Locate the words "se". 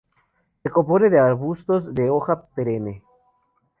0.63-0.71